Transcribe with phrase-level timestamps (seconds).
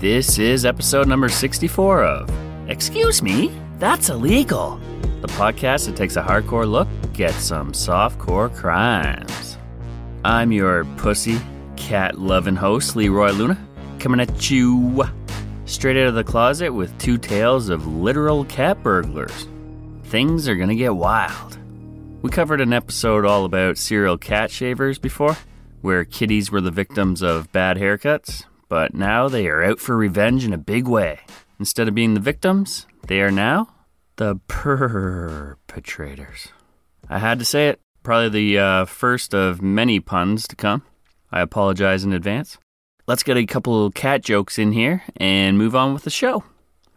[0.00, 2.30] This is episode number 64 of
[2.68, 4.78] Excuse Me, That's Illegal,
[5.20, 9.56] the podcast that takes a hardcore look at some softcore crimes.
[10.24, 11.38] I'm your pussy,
[11.76, 13.58] cat loving host, Leroy Luna,
[13.98, 15.04] coming at you
[15.64, 19.48] straight out of the closet with two tales of literal cat burglars.
[20.04, 21.58] Things are gonna get wild.
[22.20, 25.36] We covered an episode all about serial cat shavers before,
[25.80, 30.44] where kitties were the victims of bad haircuts, but now they are out for revenge
[30.44, 31.20] in a big way.
[31.58, 33.68] Instead of being the victims, they are now
[34.16, 36.48] the perpetrators.
[37.08, 37.80] I had to say it.
[38.02, 40.82] Probably the uh, first of many puns to come.
[41.30, 42.58] I apologize in advance.
[43.06, 46.44] Let's get a couple cat jokes in here and move on with the show.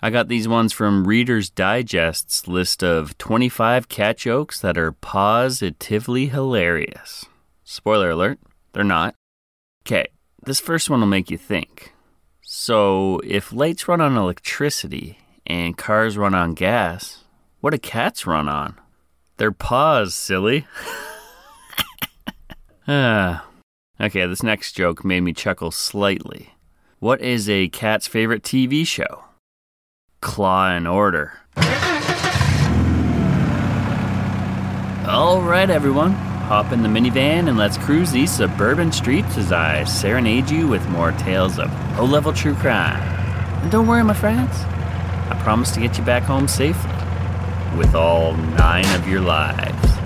[0.02, 6.28] I got these ones from Reader's Digest's list of 25 cat jokes that are positively
[6.28, 7.26] hilarious.
[7.64, 8.40] Spoiler alert,
[8.72, 9.16] they're not.
[9.86, 10.08] Okay,
[10.50, 11.94] this first one will make you think.
[12.42, 17.24] So, if lights run on electricity and cars run on gas,
[17.62, 18.76] what do cats run on?
[19.38, 20.66] Their paws, silly.
[22.88, 23.46] ah.
[24.02, 26.56] Okay, this next joke made me chuckle slightly.
[26.98, 29.26] What is a cat's favorite TV show?
[30.20, 31.34] Claw and Order.
[35.08, 36.29] All right, everyone.
[36.50, 40.84] Hop in the minivan and let's cruise these suburban streets as I serenade you with
[40.90, 43.00] more tales of low level true crime.
[43.62, 44.50] And don't worry, my friends,
[45.30, 46.90] I promise to get you back home safely
[47.78, 49.99] with all nine of your lives.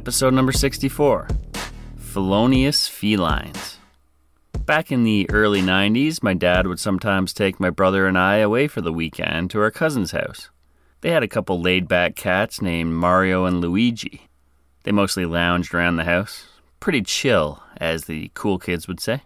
[0.00, 1.28] Episode number 64
[1.98, 3.76] Felonious Felines.
[4.64, 8.66] Back in the early 90s, my dad would sometimes take my brother and I away
[8.66, 10.48] for the weekend to our cousin's house.
[11.02, 14.22] They had a couple laid back cats named Mario and Luigi.
[14.84, 16.46] They mostly lounged around the house.
[16.80, 19.24] Pretty chill, as the cool kids would say.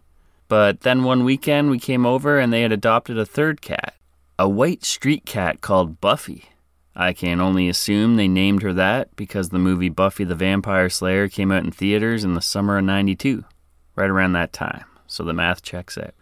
[0.48, 3.94] But then one weekend we came over and they had adopted a third cat,
[4.40, 6.46] a white street cat called Buffy.
[6.96, 11.28] I can only assume they named her that because the movie Buffy the Vampire Slayer
[11.28, 13.44] came out in theaters in the summer of 92,
[13.96, 16.14] right around that time, so the math checks out.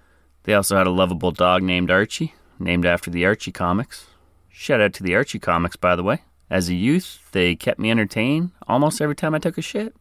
[0.45, 4.07] They also had a lovable dog named Archie, named after the Archie comics.
[4.49, 6.23] Shout out to the Archie comics, by the way.
[6.49, 9.95] As a youth, they kept me entertained almost every time I took a shit.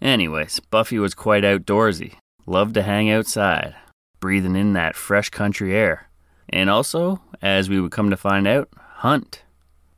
[0.00, 2.14] Anyways, Buffy was quite outdoorsy,
[2.46, 3.74] loved to hang outside,
[4.18, 6.08] breathing in that fresh country air.
[6.48, 9.42] And also, as we would come to find out, hunt.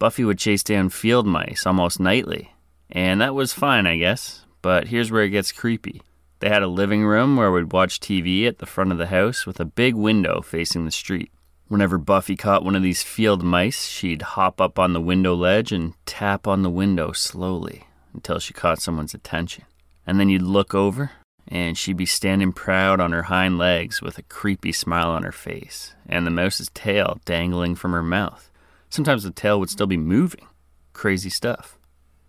[0.02, 2.52] Buffy would chase down field mice almost nightly.
[2.90, 4.44] And that was fine, I guess.
[4.60, 6.02] But here's where it gets creepy.
[6.40, 9.46] They had a living room where we'd watch TV at the front of the house
[9.46, 11.30] with a big window facing the street.
[11.68, 15.70] Whenever Buffy caught one of these field mice, she'd hop up on the window ledge
[15.70, 19.66] and tap on the window slowly until she caught someone's attention.
[20.04, 21.12] And then you'd look over,
[21.46, 25.30] and she'd be standing proud on her hind legs with a creepy smile on her
[25.30, 28.48] face, and the mouse's tail dangling from her mouth.
[28.92, 30.46] Sometimes the tail would still be moving.
[30.92, 31.78] Crazy stuff.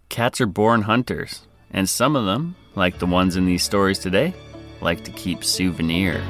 [0.08, 4.34] Cats are born hunters, and some of them, like the ones in these stories today,
[4.80, 6.24] like to keep souvenirs.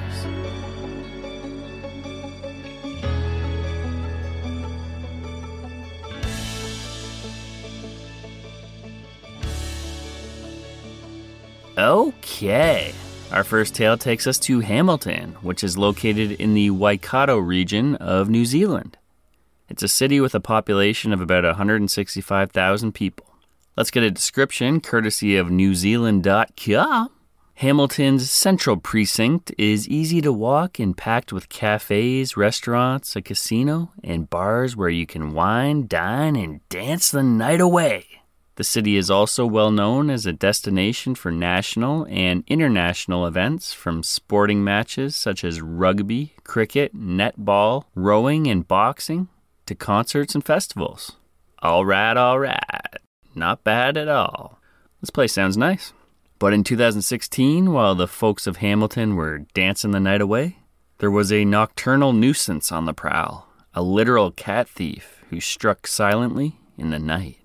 [11.77, 12.91] Okay.
[13.31, 18.31] Our first tale takes us to Hamilton, which is located in the Waikato region of
[18.31, 18.97] New Zealand.
[19.69, 23.25] It's a city with a population of about 165,000 people.
[23.75, 27.10] Let's get a description courtesy of NewZealand.com.
[27.56, 34.30] Hamilton's central precinct is easy to walk and packed with cafes, restaurants, a casino, and
[34.30, 38.06] bars where you can wine, dine, and dance the night away.
[38.56, 44.04] The city is also well known as a destination for national and international events from
[44.04, 49.30] sporting matches such as rugby, cricket, netball, rowing, and boxing
[49.65, 51.13] to concerts and festivals.
[51.60, 52.98] All right, all right.
[53.36, 54.60] Not bad at all.
[55.01, 55.94] This place sounds nice.
[56.39, 60.57] But in 2016, while the folks of Hamilton were dancing the night away,
[60.98, 66.59] there was a nocturnal nuisance on the prowl, a literal cat thief who struck silently
[66.77, 67.39] in the night.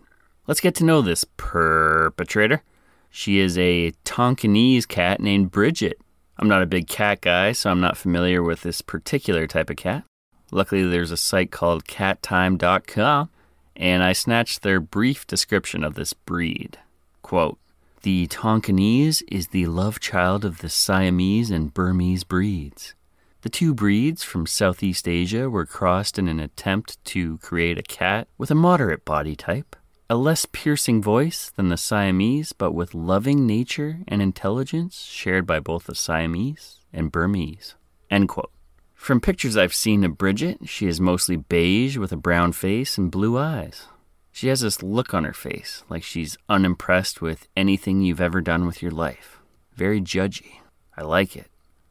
[0.46, 2.62] Let's get to know this perpetrator.
[3.10, 6.00] She is a Tonkinese cat named Bridget.
[6.38, 9.76] I'm not a big cat guy, so I'm not familiar with this particular type of
[9.76, 10.04] cat.
[10.50, 13.28] Luckily, there's a site called cattime.com,
[13.76, 16.78] and I snatched their brief description of this breed.
[17.22, 17.58] Quote
[18.02, 22.94] The Tonkinese is the love child of the Siamese and Burmese breeds.
[23.42, 28.26] The two breeds from Southeast Asia were crossed in an attempt to create a cat
[28.36, 29.76] with a moderate body type,
[30.10, 35.60] a less piercing voice than the Siamese, but with loving nature and intelligence shared by
[35.60, 37.74] both the Siamese and Burmese.
[38.10, 38.50] End quote.
[38.98, 43.10] From pictures I've seen of Bridget, she is mostly beige with a brown face and
[43.10, 43.86] blue eyes.
[44.32, 48.66] She has this look on her face, like she's unimpressed with anything you've ever done
[48.66, 49.38] with your life.
[49.74, 50.58] Very judgy.
[50.94, 51.46] I like it.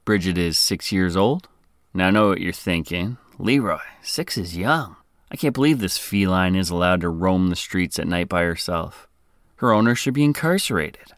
[0.06, 1.48] Bridget is six years old.
[1.92, 3.18] Now I know what you're thinking.
[3.40, 4.98] Leroy, six is young.
[5.32, 9.08] I can't believe this feline is allowed to roam the streets at night by herself.
[9.56, 11.14] Her owner should be incarcerated.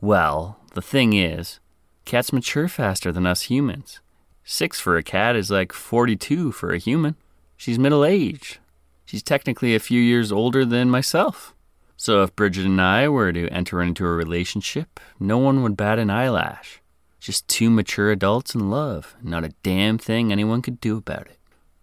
[0.00, 1.60] Well, the thing is,
[2.04, 4.00] cats mature faster than us humans.
[4.44, 7.16] Six for a cat is like 42 for a human.
[7.56, 8.58] She's middle aged.
[9.06, 11.54] She's technically a few years older than myself.
[11.96, 15.98] So if Bridget and I were to enter into a relationship, no one would bat
[15.98, 16.82] an eyelash.
[17.20, 21.38] Just two mature adults in love, not a damn thing anyone could do about it.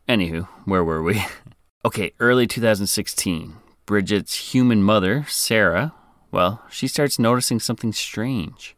[0.08, 1.24] Anywho, where were we?
[1.84, 3.56] Okay, early 2016,
[3.88, 5.96] Bridget's human mother, Sarah,
[6.30, 8.75] well, she starts noticing something strange.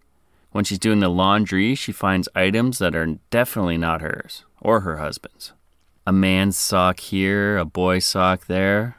[0.53, 4.97] When she's doing the laundry, she finds items that are definitely not hers or her
[4.97, 5.51] husband's.
[6.05, 8.97] A man's sock here, a boy's sock there,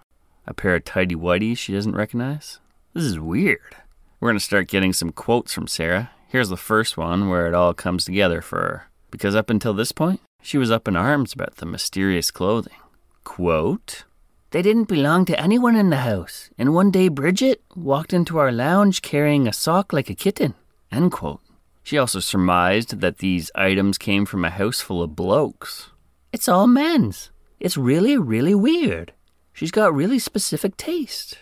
[0.49, 2.59] a pair of tidy whities she doesn't recognize.
[2.93, 3.77] This is weird.
[4.19, 6.11] We're going to start getting some quotes from Sarah.
[6.27, 8.89] Here's the first one where it all comes together for her.
[9.13, 12.75] Because up until this point, she was up in arms about the mysterious clothing.
[13.23, 14.03] Quote,
[14.51, 18.51] They didn't belong to anyone in the house, and one day Bridget walked into our
[18.51, 20.55] lounge carrying a sock like a kitten.
[20.91, 21.44] End quote.
[21.85, 25.91] She also surmised that these items came from a house full of blokes.
[26.33, 27.31] It's all men's.
[27.61, 29.13] It's really, really weird.
[29.53, 31.39] She's got really specific taste.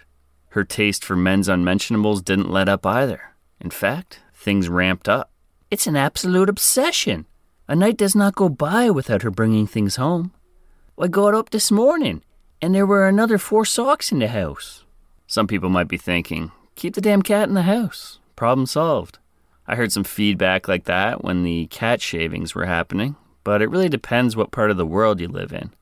[0.49, 3.34] Her taste for men's unmentionables didn't let up either.
[3.61, 5.30] In fact, things ramped up.
[5.70, 7.26] It's an absolute obsession.
[7.68, 10.32] A night does not go by without her bringing things home.
[10.99, 12.22] I got up this morning
[12.61, 14.84] and there were another four socks in the house.
[15.26, 18.18] Some people might be thinking, keep the damn cat in the house.
[18.37, 19.18] Problem solved.
[19.72, 23.88] I heard some feedback like that when the cat shavings were happening, but it really
[23.88, 25.72] depends what part of the world you live in.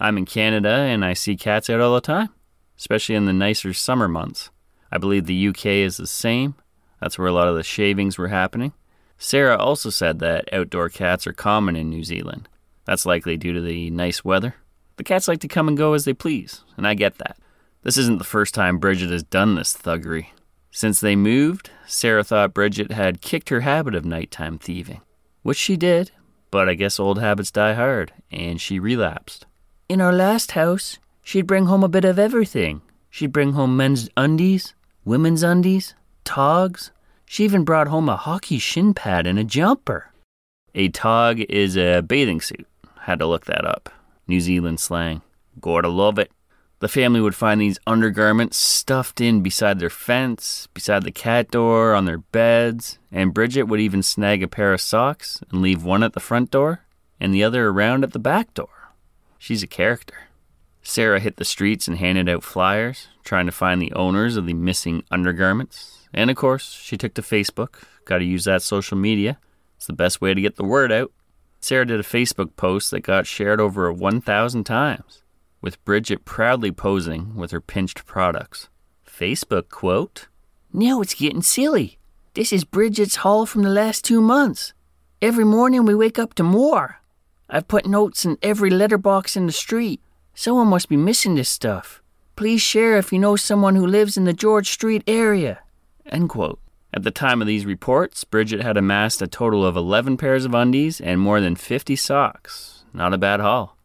[0.00, 2.30] I'm in Canada and I see cats out all the time,
[2.76, 4.50] especially in the nicer summer months.
[4.90, 6.56] I believe the UK is the same.
[7.00, 8.72] That's where a lot of the shavings were happening.
[9.16, 12.48] Sarah also said that outdoor cats are common in New Zealand.
[12.84, 14.56] That's likely due to the nice weather.
[14.96, 17.36] The cats like to come and go as they please, and I get that.
[17.84, 20.30] This isn't the first time Bridget has done this thuggery.
[20.76, 25.00] Since they moved, Sarah thought Bridget had kicked her habit of nighttime thieving.
[25.42, 26.10] which she did,
[26.50, 29.46] but I guess old habits die hard, and she relapsed.
[29.88, 32.82] In our last house, she'd bring home a bit of everything.
[33.08, 36.90] She'd bring home men's undies, women's undies, togs.
[37.24, 40.12] She even brought home a hockey shin pad and a jumper.
[40.74, 42.66] A tog is a bathing suit.
[43.00, 43.88] Had to look that up.
[44.28, 45.22] New Zealand slang.
[45.58, 46.30] Gotta love it.
[46.78, 51.94] The family would find these undergarments stuffed in beside their fence, beside the cat door,
[51.94, 56.02] on their beds, and Bridget would even snag a pair of socks and leave one
[56.02, 56.82] at the front door
[57.18, 58.92] and the other around at the back door.
[59.38, 60.28] She's a character.
[60.82, 64.52] Sarah hit the streets and handed out flyers, trying to find the owners of the
[64.52, 66.06] missing undergarments.
[66.12, 67.84] And of course, she took to Facebook.
[68.04, 69.38] Got to use that social media.
[69.76, 71.10] It's the best way to get the word out.
[71.58, 75.22] Sarah did a Facebook post that got shared over 1,000 times
[75.66, 78.68] with Bridget proudly posing with her pinched products.
[79.04, 80.28] Facebook quote
[80.72, 81.98] Now it's getting silly.
[82.34, 84.74] This is Bridget's haul from the last two months.
[85.20, 87.00] Every morning we wake up to more.
[87.50, 90.00] I've put notes in every letterbox in the street.
[90.34, 92.00] Someone must be missing this stuff.
[92.36, 95.58] Please share if you know someone who lives in the George Street area.
[96.06, 96.60] End quote.
[96.94, 100.54] At the time of these reports, Bridget had amassed a total of 11 pairs of
[100.54, 102.84] undies and more than 50 socks.
[102.94, 103.75] Not a bad haul.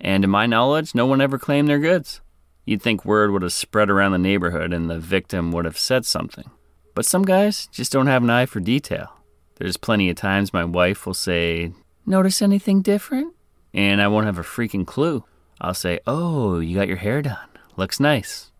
[0.00, 2.20] And to my knowledge, no one ever claimed their goods.
[2.64, 6.04] You'd think word would have spread around the neighborhood and the victim would have said
[6.04, 6.50] something.
[6.94, 9.12] But some guys just don't have an eye for detail.
[9.56, 11.72] There's plenty of times my wife will say,
[12.04, 13.34] Notice anything different?
[13.72, 15.24] And I won't have a freaking clue.
[15.60, 17.48] I'll say, Oh, you got your hair done.
[17.76, 18.50] Looks nice.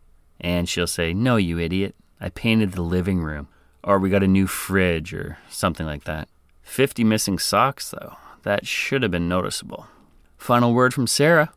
[0.40, 1.94] And she'll say, No, you idiot.
[2.20, 3.48] I painted the living room.
[3.82, 6.28] Or we got a new fridge or something like that.
[6.62, 8.16] 50 missing socks, though.
[8.42, 9.86] That should have been noticeable.
[10.46, 11.52] Final word from Sarah.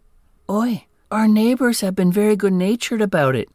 [0.49, 3.47] Oi, our neighbors have been very good natured about it,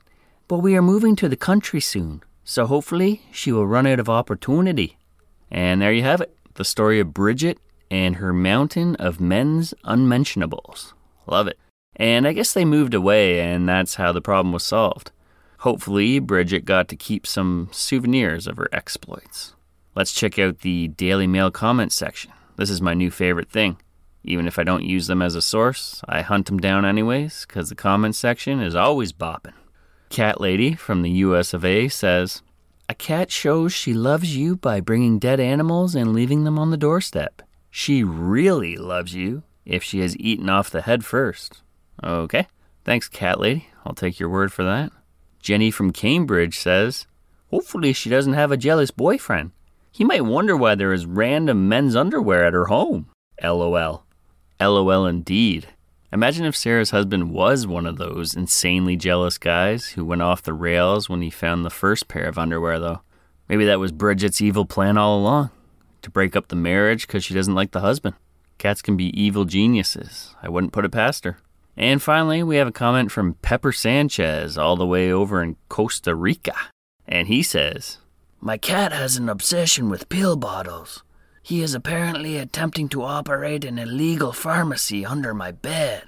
[0.47, 4.09] but we are moving to the country soon, so hopefully she will run out of
[4.09, 4.97] opportunity.
[5.51, 7.59] And there you have it the story of Bridget
[7.91, 10.95] and her mountain of men's unmentionables.
[11.27, 11.59] Love it.
[11.97, 15.11] And I guess they moved away, and that's how the problem was solved.
[15.59, 19.57] Hopefully, Bridget got to keep some souvenirs of her exploits.
[19.97, 22.31] Let's check out the Daily Mail comments section.
[22.55, 23.79] This is my new favorite thing.
[24.25, 27.69] Even if I don't use them as a source, I hunt them down anyways, because
[27.69, 29.53] the comments section is always bopping.
[30.09, 32.43] Cat Lady from the US of A says,
[32.89, 36.77] A cat shows she loves you by bringing dead animals and leaving them on the
[36.77, 37.43] doorstep.
[37.71, 41.63] She really loves you if she has eaten off the head first.
[42.03, 42.47] Okay,
[42.85, 43.69] thanks, Cat Lady.
[43.85, 44.93] I'll take your word for that.
[45.41, 47.07] Jenny from Cambridge says,
[47.51, 49.51] Hopefully she doesn't have a jealous boyfriend.
[49.93, 53.11] He might wonder why there is random men's underwear at her home.
[53.43, 54.04] LOL.
[54.65, 55.69] LOL indeed.
[56.13, 60.53] Imagine if Sarah's husband was one of those insanely jealous guys who went off the
[60.53, 63.01] rails when he found the first pair of underwear, though.
[63.49, 65.51] Maybe that was Bridget's evil plan all along
[66.03, 68.15] to break up the marriage because she doesn't like the husband.
[68.59, 70.35] Cats can be evil geniuses.
[70.43, 71.39] I wouldn't put it past her.
[71.77, 76.15] And finally, we have a comment from Pepper Sanchez, all the way over in Costa
[76.15, 76.55] Rica.
[77.09, 77.99] And he says,
[78.41, 81.03] My cat has an obsession with pill bottles.
[81.45, 86.05] He is apparently attempting to operate an illegal pharmacy under my bed.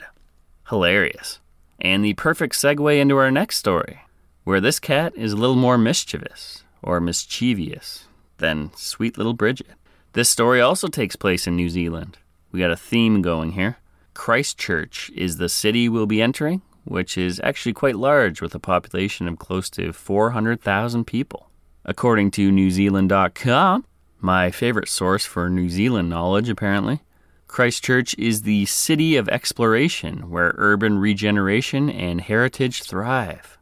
[0.70, 1.40] Hilarious.
[1.78, 4.00] And the perfect segue into our next story,
[4.44, 8.06] where this cat is a little more mischievous, or mischievous,
[8.38, 9.72] than sweet little Bridget.
[10.14, 12.16] This story also takes place in New Zealand.
[12.50, 13.76] We got a theme going here.
[14.14, 19.28] Christchurch is the city we'll be entering, which is actually quite large with a population
[19.28, 21.50] of close to 400,000 people.
[21.84, 23.84] According to NewZealand.com,
[24.20, 27.02] my favorite source for New Zealand knowledge, apparently.
[27.48, 33.56] Christchurch is the city of exploration where urban regeneration and heritage thrive.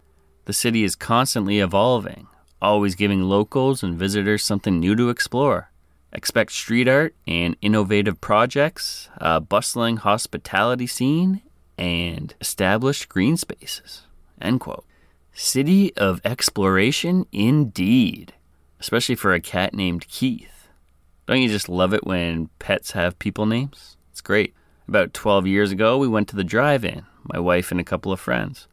[0.47, 2.27] The city is constantly evolving,
[2.61, 5.71] always giving locals and visitors something new to explore.
[6.13, 11.43] Expect street art and innovative projects, a bustling hospitality scene,
[11.77, 14.03] and established green spaces.
[14.41, 14.85] End quote.
[15.33, 18.33] City of exploration indeed
[18.85, 20.69] especially for a cat named Keith.
[21.27, 23.97] Don't you just love it when pets have people names?
[24.13, 24.53] It's great.
[24.87, 28.13] About 12 years ago, we went to the drive in, my wife and a couple
[28.13, 28.69] of friends.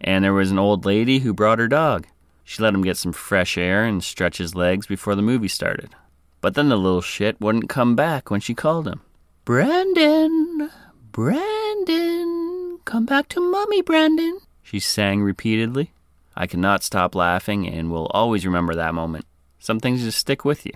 [0.00, 2.08] And there was an old lady who brought her dog.
[2.42, 5.94] She let him get some fresh air and stretch his legs before the movie started.
[6.40, 9.00] But then the little shit wouldn't come back when she called him.
[9.44, 10.70] Brandon!
[11.12, 12.80] Brandon!
[12.84, 14.40] Come back to Mummy, Brandon!
[14.64, 15.92] She sang repeatedly.
[16.34, 19.24] I cannot stop laughing and will always remember that moment.
[19.62, 20.72] Some things just stick with you.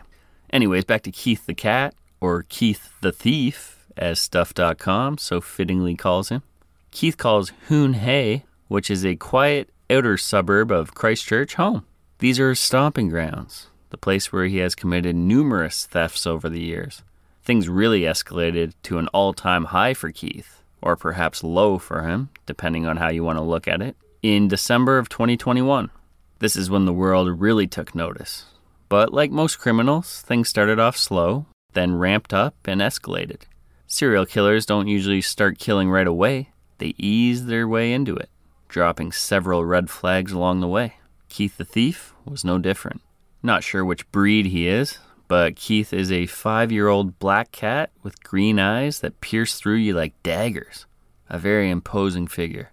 [0.52, 6.28] Anyways, back to Keith the Cat, or Keith the Thief, as Stuff.com so fittingly calls
[6.28, 6.44] him.
[6.92, 11.84] Keith calls Hoon Hay, which is a quiet outer suburb of Christchurch, home.
[12.20, 16.62] These are his stomping grounds, the place where he has committed numerous thefts over the
[16.62, 17.02] years.
[17.42, 22.28] things really escalated to an all time high for Keith, or perhaps low for him,
[22.46, 25.90] depending on how you want to look at it, in December of 2021.
[26.38, 28.44] This is when the world really took notice.
[28.88, 33.42] But like most criminals, things started off slow, then ramped up and escalated.
[33.86, 38.30] Serial killers don't usually start killing right away, they ease their way into it,
[38.68, 40.94] dropping several red flags along the way.
[41.28, 43.00] Keith the Thief was no different.
[43.42, 47.90] Not sure which breed he is, but Keith is a five year old black cat
[48.02, 50.86] with green eyes that pierce through you like daggers.
[51.28, 52.70] A very imposing figure.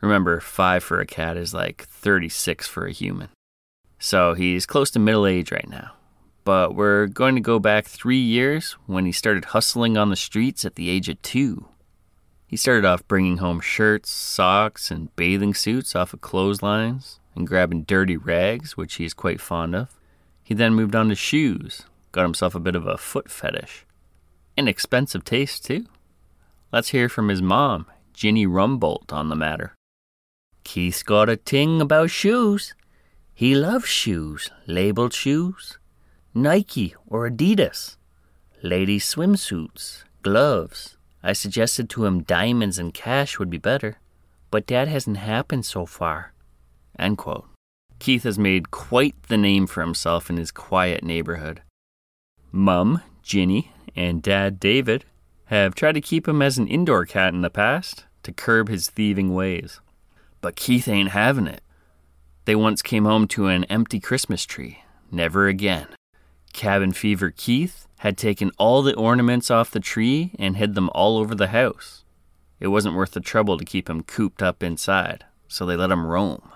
[0.00, 3.28] Remember, five for a cat is like 36 for a human.
[4.02, 5.92] So he's close to middle age right now.
[6.42, 10.64] But we're going to go back three years when he started hustling on the streets
[10.64, 11.68] at the age of two.
[12.48, 17.84] He started off bringing home shirts, socks, and bathing suits off of clotheslines and grabbing
[17.84, 19.96] dirty rags, which he is quite fond of.
[20.42, 23.86] He then moved on to shoes, got himself a bit of a foot fetish.
[24.56, 25.86] An expensive taste, too.
[26.72, 29.76] Let's hear from his mom, Ginny Rumbolt, on the matter.
[30.64, 32.74] Keith's got a ting about shoes.
[33.34, 35.78] He loves shoes, labeled shoes.
[36.34, 37.96] Nike or Adidas.
[38.62, 40.96] Ladies' swimsuits, gloves.
[41.22, 43.98] I suggested to him diamonds and cash would be better,
[44.50, 46.32] but that hasn't happened so far.
[46.98, 47.46] End quote.
[47.98, 51.62] Keith has made quite the name for himself in his quiet neighborhood.
[52.50, 55.04] Mum, Ginny, and Dad, David,
[55.46, 58.90] have tried to keep him as an indoor cat in the past to curb his
[58.90, 59.80] thieving ways.
[60.40, 61.62] But Keith ain't having it.
[62.44, 64.82] They once came home to an empty Christmas tree.
[65.10, 65.86] Never again.
[66.52, 71.18] Cabin Fever Keith had taken all the ornaments off the tree and hid them all
[71.18, 72.04] over the house.
[72.58, 76.06] It wasn't worth the trouble to keep him cooped up inside, so they let him
[76.06, 76.50] roam.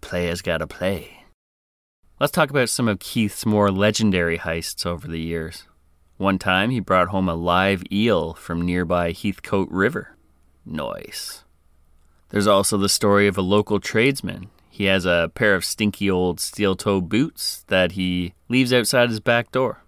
[0.00, 1.24] Players gotta play.
[2.20, 5.66] Let's talk about some of Keith's more legendary heists over the years.
[6.18, 10.16] One time he brought home a live eel from nearby Heathcote River.
[10.64, 11.44] Nice.
[12.28, 14.50] There's also the story of a local tradesman.
[14.74, 19.20] He has a pair of stinky old steel toe boots that he leaves outside his
[19.20, 19.82] back door.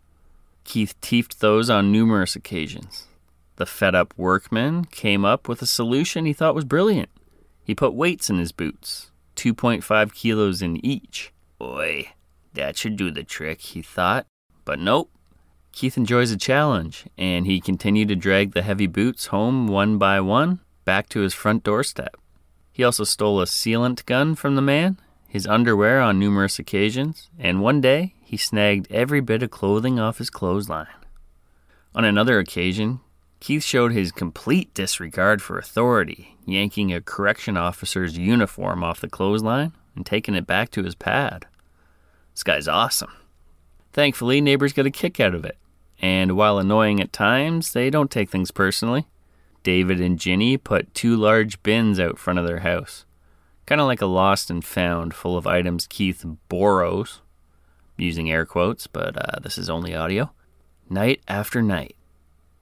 [0.65, 3.07] Keith teefed those on numerous occasions.
[3.57, 7.09] The fed up workman came up with a solution he thought was brilliant.
[7.65, 11.33] He put weights in his boots, 2.5 kilos in each.
[11.59, 12.11] Boy,
[12.53, 14.27] that should do the trick, he thought.
[14.67, 15.11] But nope.
[15.73, 20.21] Keith enjoys a challenge, and he continued to drag the heavy boots home one by
[20.21, 22.17] one back to his front doorstep.
[22.75, 27.63] He also stole a sealant gun from the man, his underwear on numerous occasions, and
[27.63, 30.89] one day he snagged every bit of clothing off his clothesline.
[31.95, 32.99] On another occasion,
[33.39, 39.73] Keith showed his complete disregard for authority, yanking a correction officer's uniform off the clothesline
[39.95, 41.47] and taking it back to his pad.
[42.33, 43.13] This guy's awesome.
[43.93, 45.59] Thankfully, neighbors get a kick out of it,
[46.03, 49.07] and while annoying at times, they don't take things personally.
[49.65, 53.05] David and Ginny put two large bins out front of their house,
[53.67, 57.23] kind of like a lost and found full of items Keith borrows,
[57.97, 60.31] using air quotes, but uh, this is only audio,
[60.89, 61.97] night after night.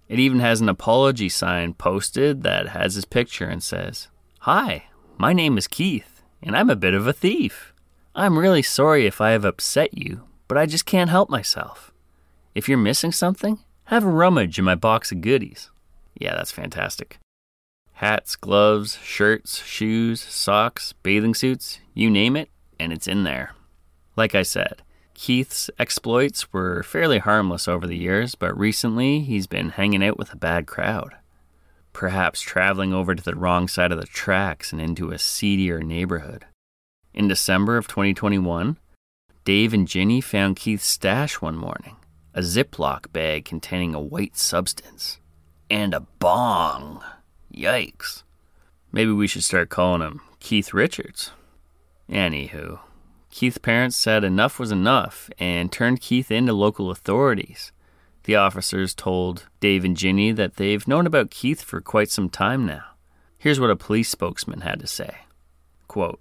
[0.09, 4.09] It even has an apology sign posted that has his picture and says,
[4.41, 4.85] Hi,
[5.19, 7.73] my name is Keith, and I'm a bit of a thief.
[8.15, 11.93] I'm really sorry if I have upset you, but I just can't help myself.
[12.55, 15.71] If you're missing something, have a rummage in my box of goodies.
[16.23, 17.19] Yeah, that's fantastic.
[17.95, 23.57] Hats, gloves, shirts, shoes, socks, bathing suits, you name it, and it's in there.
[24.15, 24.83] Like I said,
[25.15, 30.33] Keith's exploits were fairly harmless over the years, but recently he's been hanging out with
[30.33, 31.17] a bad crowd.
[31.93, 36.47] Perhaps traveling over to the wrong side of the tracks and into a seedier neighborhood.
[37.13, 38.77] In December of 2021,
[39.45, 41.97] Dave and Ginny found Keith's stash one morning
[42.33, 45.19] a Ziploc bag containing a white substance.
[45.73, 47.03] And a bong.
[47.51, 48.25] Yikes.
[48.93, 51.31] Maybe we should start calling him Keith Richards.
[52.11, 52.81] Anywho,
[53.31, 57.73] Keith's parents said enough was enough and turned Keith in to local authorities.
[58.25, 62.67] The officers told Dave and Ginny that they've known about Keith for quite some time
[62.67, 62.85] now.
[63.39, 65.21] Here's what a police spokesman had to say
[65.89, 66.21] Quote,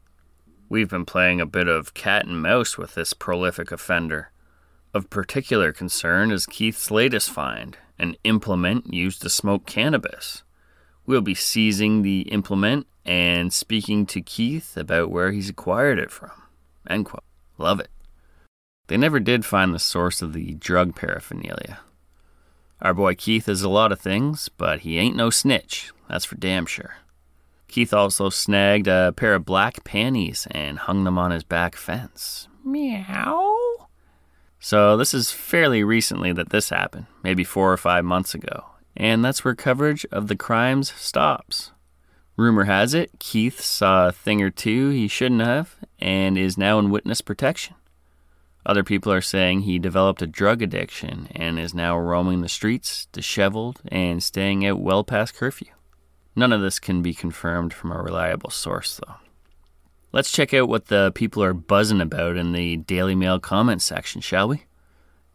[0.69, 4.31] We've been playing a bit of cat and mouse with this prolific offender.
[4.93, 10.43] Of particular concern is Keith's latest find an implement used to smoke cannabis.
[11.05, 16.31] We'll be seizing the implement and speaking to Keith about where he's acquired it from.
[16.89, 17.23] End quote.
[17.57, 17.89] Love it.
[18.87, 21.79] They never did find the source of the drug paraphernalia.
[22.81, 26.35] Our boy Keith is a lot of things, but he ain't no snitch, that's for
[26.35, 26.95] damn sure.
[27.67, 32.47] Keith also snagged a pair of black panties and hung them on his back fence.
[32.65, 33.60] Meow.
[34.63, 39.25] So, this is fairly recently that this happened, maybe four or five months ago, and
[39.25, 41.71] that's where coverage of the crimes stops.
[42.37, 46.77] Rumor has it, Keith saw a thing or two he shouldn't have and is now
[46.77, 47.75] in witness protection.
[48.63, 53.07] Other people are saying he developed a drug addiction and is now roaming the streets,
[53.11, 55.71] disheveled, and staying out well past curfew.
[56.35, 59.15] None of this can be confirmed from a reliable source, though.
[60.13, 64.19] Let's check out what the people are buzzing about in the Daily Mail comment section,
[64.19, 64.65] shall we?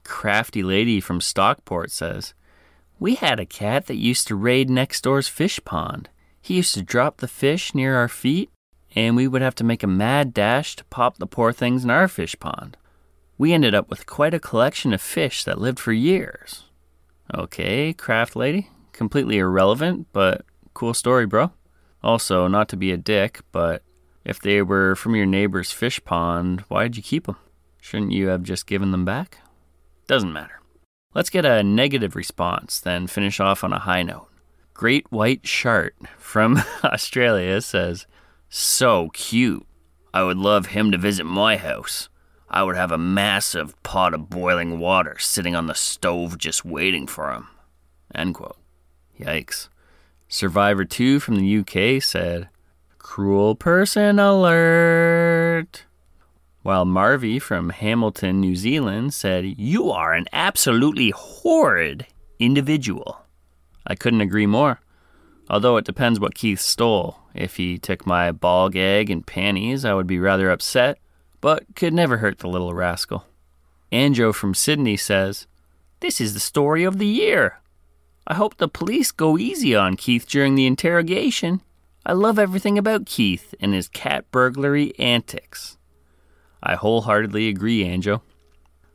[0.05, 2.35] Crafty Lady from Stockport says,
[2.99, 6.11] We had a cat that used to raid next door's fish pond.
[6.43, 8.51] He used to drop the fish near our feet,
[8.95, 11.89] and we would have to make a mad dash to pop the poor things in
[11.89, 12.77] our fish pond.
[13.39, 16.65] We ended up with quite a collection of fish that lived for years.
[17.35, 21.51] Okay, Craft Lady, completely irrelevant, but cool story, bro.
[22.03, 23.83] Also, not to be a dick, but
[24.27, 27.37] if they were from your neighbor's fish pond, why'd you keep them?
[27.81, 29.39] Shouldn't you have just given them back?
[30.09, 30.61] Doesn't matter.
[31.15, 34.27] Let's get a negative response, then finish off on a high note.
[34.75, 38.09] Great White Shark from Australia says,
[38.49, 39.65] So cute.
[40.13, 42.09] I would love him to visit my house.
[42.51, 47.07] I would have a massive pot of boiling water sitting on the stove just waiting
[47.07, 47.47] for him.
[48.13, 48.59] End quote.
[49.21, 49.69] Yikes.
[50.29, 52.49] Survivor 2 from the UK said,
[53.07, 55.85] Cruel person alert.
[56.63, 62.09] While Marvy from Hamilton, New Zealand said, You are an absolutely horrid
[62.41, 63.23] individual.
[63.87, 64.81] I couldn't agree more.
[65.49, 67.21] Although it depends what Keith stole.
[67.33, 70.99] If he took my ball gag and panties, I would be rather upset,
[71.41, 73.25] but could never hurt the little rascal.
[73.93, 75.47] Anjo from Sydney says,
[76.01, 77.61] This is the story of the year.
[78.27, 81.63] I hope the police go easy on Keith during the interrogation.
[82.09, 85.77] I love everything about Keith and his cat burglary antics.
[86.63, 88.21] I wholeheartedly agree, Anjo.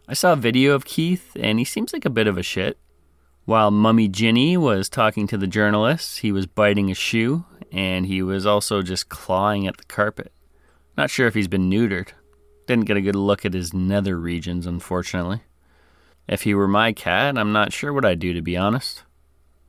[0.07, 2.77] I saw a video of Keith, and he seems like a bit of a shit.
[3.43, 8.21] While Mummy Ginny was talking to the journalists, he was biting a shoe, and he
[8.21, 10.31] was also just clawing at the carpet.
[10.95, 12.13] Not sure if he's been neutered.
[12.65, 15.41] Didn't get a good look at his nether regions, unfortunately.
[16.29, 19.03] If he were my cat, I'm not sure what I'd do, to be honest.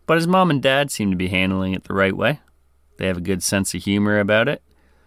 [0.07, 2.38] But his mom and dad seem to be handling it the right way.
[2.96, 4.62] They have a good sense of humor about it,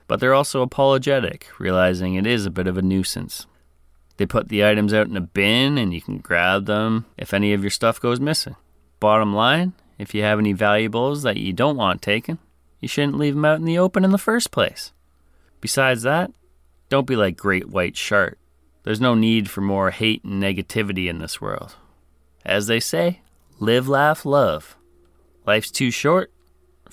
[0.07, 3.47] but they're also apologetic, realizing it is a bit of a nuisance.
[4.17, 7.53] They put the items out in a bin and you can grab them if any
[7.53, 8.55] of your stuff goes missing.
[8.99, 12.39] Bottom line, if you have any valuables that you don't want taken,
[12.79, 14.93] you shouldn't leave them out in the open in the first place.
[15.59, 16.31] Besides that,
[16.89, 18.37] don't be like Great White Shark.
[18.83, 21.75] There's no need for more hate and negativity in this world.
[22.45, 23.21] As they say,
[23.59, 24.77] live, laugh, love.
[25.45, 26.31] Life's too short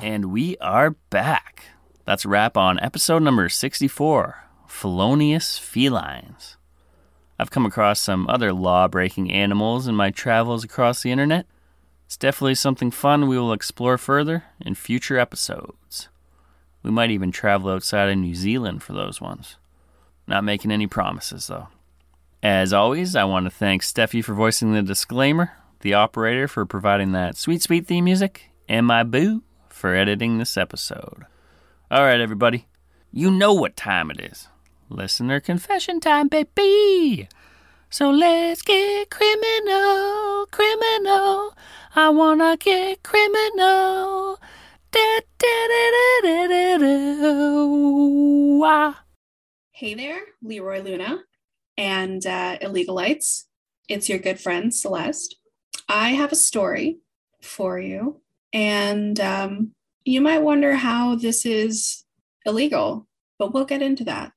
[0.00, 1.64] And we are back.
[2.04, 6.56] That's a wrap on episode number 64 Felonious Felines.
[7.38, 11.46] I've come across some other law breaking animals in my travels across the internet.
[12.06, 16.08] It's definitely something fun we will explore further in future episodes.
[16.84, 19.56] We might even travel outside of New Zealand for those ones.
[20.28, 21.68] Not making any promises, though.
[22.42, 27.12] As always, I want to thank Steffi for voicing the disclaimer, the operator for providing
[27.12, 29.42] that sweet, sweet theme music, and my boo
[29.78, 31.24] for editing this episode.
[31.88, 32.66] All right, everybody.
[33.12, 34.48] You know what time it is.
[34.90, 37.28] Listener confession time, baby.
[37.88, 41.56] So let's get criminal, criminal.
[41.94, 44.40] I wanna get criminal.
[44.90, 45.90] Da, da, da,
[46.24, 46.78] da, da,
[48.58, 48.94] da.
[49.70, 51.20] Hey there, Leroy Luna
[51.76, 53.44] and uh, Illegalites.
[53.88, 55.36] It's your good friend Celeste.
[55.88, 56.98] I have a story
[57.40, 59.72] for you, and um,
[60.04, 62.04] you might wonder how this is
[62.44, 63.06] illegal,
[63.38, 64.32] but we'll get into that.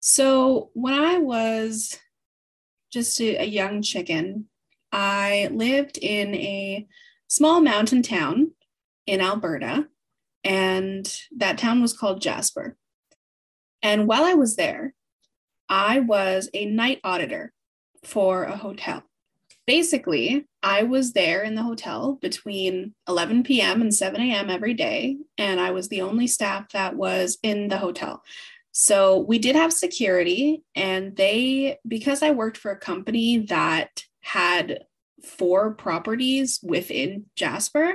[0.00, 1.98] So, when I was
[2.92, 4.46] just a, a young chicken,
[4.92, 6.86] I lived in a
[7.28, 8.52] small mountain town
[9.06, 9.88] in Alberta,
[10.44, 12.76] and that town was called Jasper.
[13.82, 14.94] And while I was there,
[15.68, 17.52] I was a night auditor
[18.04, 19.02] for a hotel.
[19.66, 23.80] Basically, I was there in the hotel between 11 p.m.
[23.80, 24.48] and 7 a.m.
[24.48, 28.22] every day, and I was the only staff that was in the hotel.
[28.70, 34.84] So we did have security, and they, because I worked for a company that had
[35.24, 37.94] four properties within Jasper,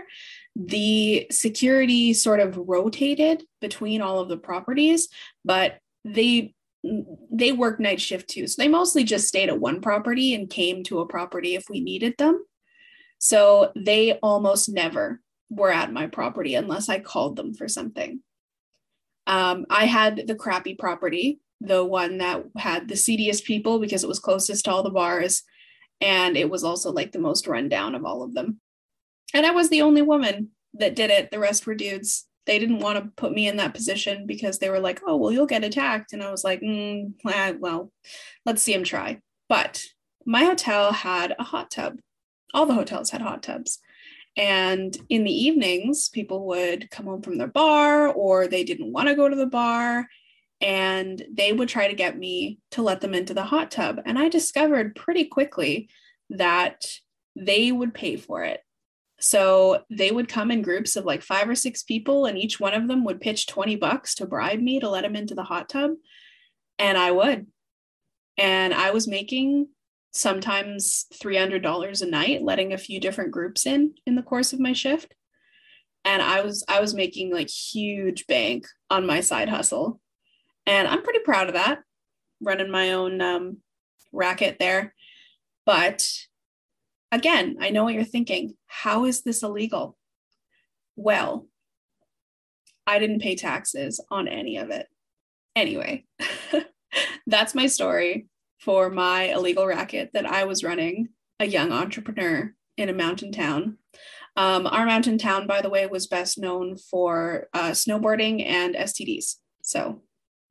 [0.55, 5.07] the security sort of rotated between all of the properties,
[5.45, 6.53] but they
[6.83, 8.47] they work night shift too.
[8.47, 11.79] So they mostly just stayed at one property and came to a property if we
[11.79, 12.43] needed them.
[13.19, 18.21] So they almost never were at my property unless I called them for something.
[19.27, 24.07] Um, I had the crappy property, the one that had the seediest people because it
[24.07, 25.43] was closest to all the bars.
[25.99, 28.59] And it was also like the most rundown of all of them.
[29.35, 31.29] And I was the only woman that did it.
[31.29, 34.69] The rest were dudes they didn't want to put me in that position because they
[34.69, 36.13] were like, oh, well, you'll get attacked.
[36.13, 37.13] And I was like, mm,
[37.59, 37.91] well,
[38.45, 39.19] let's see him try.
[39.47, 39.83] But
[40.25, 41.99] my hotel had a hot tub.
[42.53, 43.79] All the hotels had hot tubs.
[44.37, 49.09] And in the evenings, people would come home from their bar or they didn't want
[49.09, 50.07] to go to the bar
[50.61, 53.99] and they would try to get me to let them into the hot tub.
[54.05, 55.89] And I discovered pretty quickly
[56.29, 56.85] that
[57.35, 58.61] they would pay for it.
[59.21, 62.73] So they would come in groups of like five or six people, and each one
[62.73, 65.69] of them would pitch 20 bucks to bribe me to let them into the hot
[65.69, 65.91] tub.
[66.79, 67.45] And I would.
[68.37, 69.67] And I was making
[70.11, 74.73] sometimes $300 a night, letting a few different groups in in the course of my
[74.73, 75.13] shift.
[76.03, 80.01] And I was I was making like huge bank on my side hustle.
[80.65, 81.79] And I'm pretty proud of that,
[82.41, 83.57] running my own um,
[84.11, 84.95] racket there.
[85.65, 86.09] But
[87.11, 88.55] Again, I know what you're thinking.
[88.67, 89.97] How is this illegal?
[90.95, 91.47] Well,
[92.87, 94.87] I didn't pay taxes on any of it.
[95.55, 96.05] Anyway,
[97.27, 98.27] that's my story
[98.59, 103.77] for my illegal racket that I was running, a young entrepreneur in a mountain town.
[104.37, 109.35] Um, our mountain town, by the way, was best known for uh, snowboarding and STDs.
[109.61, 110.01] So,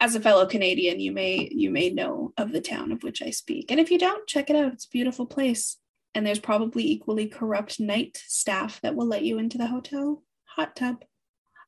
[0.00, 3.30] as a fellow Canadian, you may you may know of the town of which I
[3.30, 4.72] speak, and if you don't, check it out.
[4.72, 5.78] It's a beautiful place
[6.14, 10.76] and there's probably equally corrupt night staff that will let you into the hotel hot
[10.76, 11.04] tub.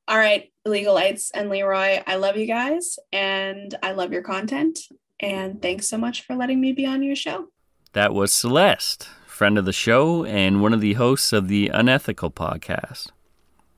[0.09, 4.81] All right, Illegalites and Leroy, I love you guys and I love your content.
[5.21, 7.47] And thanks so much for letting me be on your show.
[7.93, 12.33] That was Celeste, friend of the show and one of the hosts of the Unethical
[12.33, 13.09] podcast.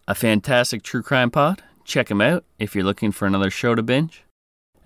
[0.08, 1.62] A fantastic true crime pod.
[1.84, 4.24] Check him out if you're looking for another show to binge.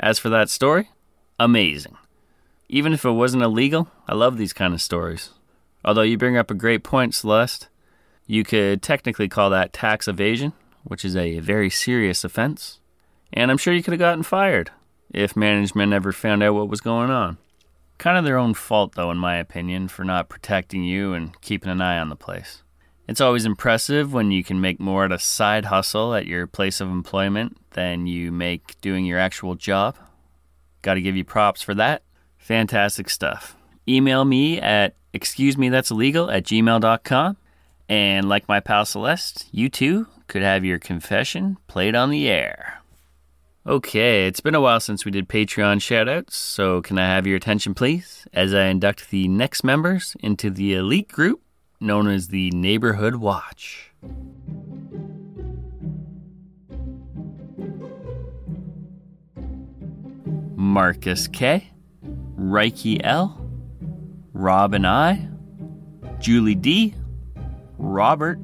[0.01, 0.91] As for that story,
[1.39, 1.97] amazing.
[2.69, 5.31] Even if it wasn't illegal, I love these kind of stories.
[5.89, 7.71] Although you bring up a great point, Celeste.
[8.27, 10.53] You could technically call that tax evasion,
[10.85, 12.79] which is a very serious offense.
[13.33, 14.71] And I'm sure you could have gotten fired
[15.15, 17.39] if management ever found out what was going on.
[17.97, 21.71] Kind of their own fault, though, in my opinion, for not protecting you and keeping
[21.71, 22.63] an eye on the place.
[23.09, 26.83] It's always impressive when you can make more at a side hustle at your place
[26.83, 29.97] of employment than you make doing your actual job.
[30.83, 32.03] Got to give you props for that.
[32.37, 33.57] Fantastic stuff.
[33.89, 37.37] Email me at excuse me that's illegal at gmail.com.
[37.89, 42.83] And like my pal Celeste, you too could have your confession played on the air.
[43.67, 47.37] Okay, it's been a while since we did Patreon shoutouts, so can I have your
[47.37, 51.43] attention please as I induct the next members into the elite group
[51.81, 53.93] known as the Neighborhood Watch.
[60.57, 61.71] Marcus K,
[62.37, 63.38] Reiki L,
[64.39, 65.29] Rob and I,
[66.21, 66.95] Julie D,
[67.77, 68.39] Robert,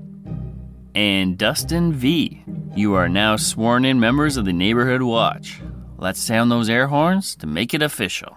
[0.92, 2.42] and Dustin V.
[2.74, 5.60] You are now sworn in members of the Neighborhood Watch.
[5.96, 8.36] Let's sound those air horns to make it official.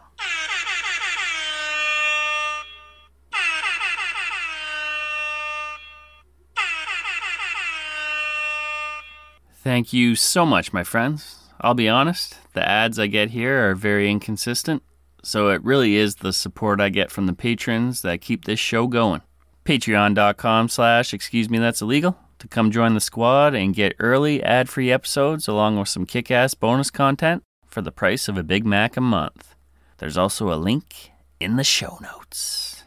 [9.56, 11.40] Thank you so much, my friends.
[11.60, 14.84] I'll be honest, the ads I get here are very inconsistent,
[15.28, 18.88] so it really is the support I get from the patrons that keep this show
[18.88, 19.22] going.
[19.66, 24.90] Patreon.com slash excuse me that's illegal to come join the squad and get early ad-free
[24.90, 29.02] episodes along with some kick-ass bonus content for the price of a Big Mac a
[29.02, 29.54] month.
[29.98, 31.12] There's also a link
[31.42, 32.86] in the show notes.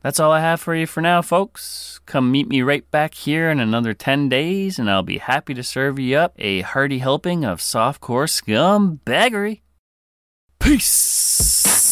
[0.00, 2.00] That's all I have for you for now, folks.
[2.06, 5.62] Come meet me right back here in another 10 days, and I'll be happy to
[5.62, 9.60] serve you up a hearty helping of softcore scumbaggery.
[10.62, 11.91] Peace!